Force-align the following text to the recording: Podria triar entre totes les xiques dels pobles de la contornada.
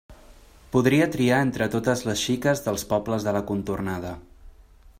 Podria 0.75 1.07
triar 1.15 1.41
entre 1.47 1.67
totes 1.75 2.01
les 2.07 2.23
xiques 2.29 2.63
dels 2.69 2.87
pobles 2.95 3.29
de 3.29 3.35
la 3.37 3.43
contornada. 3.53 4.15